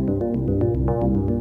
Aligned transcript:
Thank 0.00 1.30
you. 1.30 1.39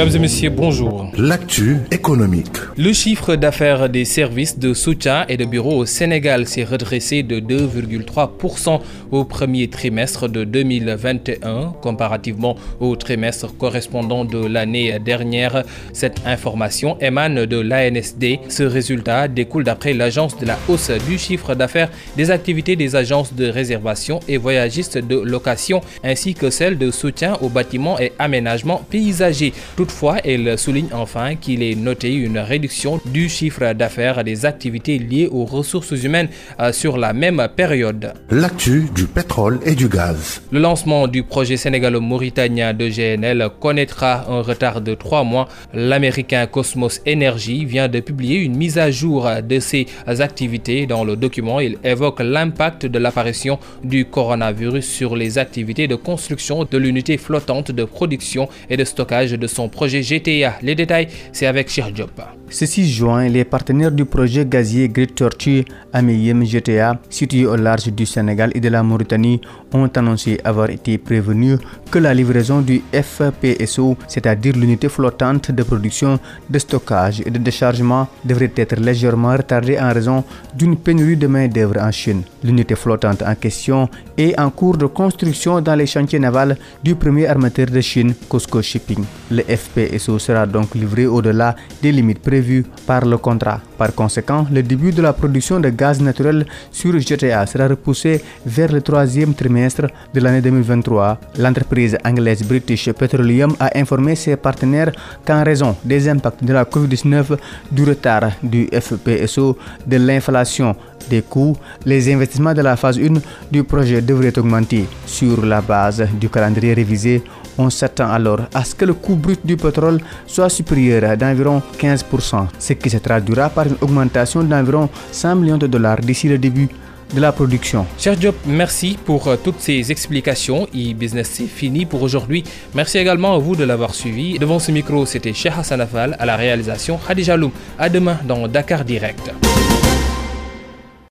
Mesdames 0.00 0.16
et 0.16 0.18
messieurs, 0.20 0.48
bonjour. 0.48 1.10
L'actu 1.18 1.76
économique. 1.90 2.48
Le 2.78 2.90
chiffre 2.94 3.36
d'affaires 3.36 3.90
des 3.90 4.06
services 4.06 4.58
de 4.58 4.72
soutien 4.72 5.26
et 5.28 5.36
de 5.36 5.44
bureaux 5.44 5.76
au 5.76 5.84
Sénégal 5.84 6.46
s'est 6.48 6.64
redressé 6.64 7.22
de 7.22 7.38
2,3% 7.38 8.80
au 9.10 9.24
premier 9.24 9.68
trimestre 9.68 10.26
de 10.26 10.44
2021 10.44 11.74
comparativement 11.82 12.56
au 12.80 12.96
trimestre 12.96 13.54
correspondant 13.58 14.24
de 14.24 14.38
l'année 14.38 14.98
dernière. 14.98 15.64
Cette 15.92 16.22
information 16.24 16.96
émane 17.02 17.44
de 17.44 17.58
l'ANSD. 17.60 18.38
Ce 18.48 18.62
résultat 18.62 19.28
découle 19.28 19.64
d'après 19.64 19.92
l'agence 19.92 20.38
de 20.38 20.46
la 20.46 20.58
hausse 20.70 20.90
du 21.06 21.18
chiffre 21.18 21.54
d'affaires 21.54 21.90
des 22.16 22.30
activités 22.30 22.74
des 22.74 22.96
agences 22.96 23.34
de 23.34 23.48
réservation 23.50 24.20
et 24.28 24.38
voyagistes 24.38 24.96
de 24.96 25.16
location 25.16 25.82
ainsi 26.02 26.32
que 26.32 26.48
celle 26.48 26.78
de 26.78 26.90
soutien 26.90 27.34
aux 27.42 27.50
bâtiments 27.50 28.00
et 28.00 28.12
aménagements 28.18 28.80
paysagers. 28.88 29.52
Toutefois, 29.90 30.18
elle 30.24 30.56
souligne 30.56 30.90
enfin 30.92 31.34
qu'il 31.34 31.64
est 31.64 31.74
noté 31.74 32.14
une 32.14 32.38
réduction 32.38 33.00
du 33.06 33.28
chiffre 33.28 33.72
d'affaires 33.72 34.22
des 34.22 34.46
activités 34.46 34.98
liées 34.98 35.28
aux 35.30 35.44
ressources 35.44 35.90
humaines 35.90 36.28
euh, 36.60 36.72
sur 36.72 36.96
la 36.96 37.12
même 37.12 37.48
période. 37.56 38.12
L'actu 38.30 38.86
du 38.94 39.06
pétrole 39.06 39.58
et 39.66 39.74
du 39.74 39.88
gaz. 39.88 40.42
Le 40.52 40.60
lancement 40.60 41.08
du 41.08 41.24
projet 41.24 41.56
sénégalo-mauritanien 41.56 42.72
de 42.72 42.88
GNL 42.88 43.50
connaîtra 43.58 44.30
un 44.30 44.42
retard 44.42 44.80
de 44.80 44.94
trois 44.94 45.24
mois. 45.24 45.48
L'américain 45.74 46.46
Cosmos 46.46 47.00
Energy 47.06 47.64
vient 47.64 47.88
de 47.88 47.98
publier 47.98 48.38
une 48.38 48.56
mise 48.56 48.78
à 48.78 48.92
jour 48.92 49.28
de 49.42 49.58
ses 49.58 49.88
activités. 50.06 50.86
Dans 50.86 51.02
le 51.02 51.16
document, 51.16 51.58
il 51.58 51.78
évoque 51.82 52.20
l'impact 52.20 52.86
de 52.86 52.98
l'apparition 53.00 53.58
du 53.82 54.04
coronavirus 54.04 54.86
sur 54.86 55.16
les 55.16 55.36
activités 55.36 55.88
de 55.88 55.96
construction 55.96 56.64
de 56.64 56.78
l'unité 56.78 57.18
flottante 57.18 57.72
de 57.72 57.82
production 57.84 58.48
et 58.70 58.76
de 58.76 58.84
stockage 58.84 59.32
de 59.32 59.46
son 59.48 59.68
projet 59.80 60.02
GTA. 60.02 60.58
Les 60.60 60.74
détails, 60.74 61.08
c'est 61.32 61.46
avec 61.46 61.70
Cher 61.70 61.90
Job. 61.94 62.10
Ce 62.52 62.66
6 62.66 62.88
juin, 62.90 63.28
les 63.28 63.44
partenaires 63.44 63.92
du 63.92 64.04
projet 64.04 64.44
gazier 64.44 64.88
Great 64.88 65.14
Tortue 65.14 65.64
Ameyem 65.92 66.44
GTA, 66.44 66.98
situé 67.08 67.46
au 67.46 67.54
large 67.54 67.92
du 67.92 68.04
Sénégal 68.04 68.50
et 68.56 68.60
de 68.60 68.68
la 68.68 68.82
Mauritanie, 68.82 69.40
ont 69.72 69.88
annoncé 69.94 70.40
avoir 70.42 70.68
été 70.68 70.98
prévenus 70.98 71.60
que 71.92 72.00
la 72.00 72.12
livraison 72.12 72.60
du 72.60 72.82
FPSO, 72.92 73.96
c'est-à-dire 74.08 74.56
l'unité 74.56 74.88
flottante 74.88 75.52
de 75.52 75.62
production, 75.62 76.18
de 76.48 76.58
stockage 76.58 77.22
et 77.24 77.30
de 77.30 77.38
déchargement, 77.38 78.08
devrait 78.24 78.50
être 78.56 78.74
légèrement 78.80 79.30
retardée 79.36 79.78
en 79.78 79.92
raison 79.92 80.24
d'une 80.52 80.76
pénurie 80.76 81.16
de 81.16 81.28
main-d'œuvre 81.28 81.78
en 81.80 81.92
Chine. 81.92 82.22
L'unité 82.42 82.74
flottante 82.74 83.22
en 83.22 83.34
question 83.36 83.88
est 84.18 84.36
en 84.40 84.50
cours 84.50 84.76
de 84.76 84.86
construction 84.86 85.60
dans 85.60 85.76
les 85.76 85.86
chantiers 85.86 86.18
navals 86.18 86.56
du 86.82 86.96
premier 86.96 87.28
armateur 87.28 87.66
de 87.66 87.80
Chine, 87.80 88.12
Cosco 88.28 88.60
Shipping. 88.60 89.04
Le 89.30 89.42
FPSO 89.44 90.18
sera 90.18 90.46
donc 90.46 90.74
livré 90.74 91.06
au-delà 91.06 91.54
des 91.80 91.92
limites 91.92 92.18
prévues 92.18 92.39
par 92.86 93.04
le 93.04 93.16
contrat. 93.18 93.60
Par 93.78 93.94
conséquent, 93.94 94.46
le 94.52 94.62
début 94.62 94.92
de 94.92 95.02
la 95.02 95.12
production 95.12 95.60
de 95.60 95.70
gaz 95.70 96.00
naturel 96.00 96.46
sur 96.70 96.92
GTA 96.98 97.46
sera 97.46 97.68
repoussé 97.68 98.22
vers 98.44 98.72
le 98.72 98.80
troisième 98.80 99.34
trimestre 99.34 99.86
de 100.14 100.20
l'année 100.20 100.40
2023. 100.40 101.18
L'entreprise 101.38 101.96
anglaise 102.04 102.42
British 102.42 102.90
Petroleum 102.92 103.54
a 103.58 103.70
informé 103.78 104.14
ses 104.16 104.36
partenaires 104.36 104.92
qu'en 105.26 105.42
raison 105.44 105.76
des 105.84 106.08
impacts 106.08 106.44
de 106.44 106.52
la 106.52 106.64
COVID-19, 106.64 107.38
du 107.70 107.84
retard 107.84 108.30
du 108.42 108.68
FPSO, 108.72 109.56
de 109.86 109.96
l'inflation 109.96 110.74
des 111.08 111.22
coûts, 111.22 111.56
les 111.86 112.12
investissements 112.12 112.54
de 112.54 112.62
la 112.62 112.76
phase 112.76 112.98
1 112.98 113.14
du 113.50 113.64
projet 113.64 114.02
devraient 114.02 114.38
augmenter 114.38 114.84
sur 115.06 115.44
la 115.44 115.60
base 115.60 116.06
du 116.20 116.28
calendrier 116.28 116.74
révisé 116.74 117.22
on 117.60 117.68
s'attend 117.70 118.10
alors 118.10 118.40
à 118.54 118.64
ce 118.64 118.74
que 118.74 118.84
le 118.84 118.94
coût 118.94 119.16
brut 119.16 119.44
du 119.44 119.56
pétrole 119.56 120.00
soit 120.26 120.48
supérieur 120.48 121.16
d'environ 121.16 121.62
15%, 121.78 122.29
ce 122.58 122.72
qui 122.74 122.90
se 122.90 122.98
traduira 122.98 123.48
par 123.50 123.66
une 123.66 123.76
augmentation 123.80 124.42
d'environ 124.42 124.88
100 125.12 125.36
millions 125.36 125.58
de 125.58 125.66
dollars 125.66 125.98
d'ici 126.00 126.28
le 126.28 126.38
début 126.38 126.68
de 127.14 127.20
la 127.20 127.32
production. 127.32 127.86
Cher 127.98 128.16
Diop, 128.16 128.36
merci 128.46 128.96
pour 129.04 129.26
euh, 129.28 129.36
toutes 129.42 129.60
ces 129.60 129.90
explications. 129.90 130.64
E-Business, 130.74 131.28
c'est 131.32 131.46
fini 131.46 131.84
pour 131.84 132.02
aujourd'hui. 132.02 132.44
Merci 132.74 132.98
également 132.98 133.34
à 133.34 133.38
vous 133.38 133.56
de 133.56 133.64
l'avoir 133.64 133.94
suivi. 133.94 134.38
Devant 134.38 134.58
ce 134.58 134.70
micro, 134.70 135.06
c'était 135.06 135.32
Cheikh 135.32 135.52
Hassan 135.58 135.80
Afal 135.80 136.16
à 136.18 136.26
la 136.26 136.36
réalisation 136.36 136.98
Khadija 136.98 137.36
Loum. 137.36 137.50
À 137.78 137.88
demain 137.88 138.18
dans 138.26 138.46
Dakar 138.46 138.84
Direct. 138.84 139.32